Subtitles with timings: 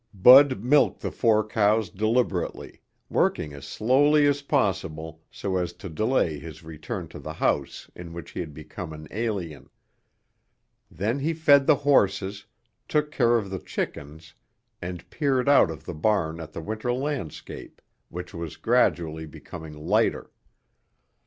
[0.15, 6.39] Bud milked the four cows deliberately, working as slowly as possible so as to delay
[6.39, 9.69] his return to the house in which he had become an alien.
[10.89, 12.47] Then he fed the horses,
[12.87, 14.33] took care of the chickens
[14.81, 17.79] and peered out of the barn at the winter landscape
[18.09, 20.31] which was gradually becoming lighter.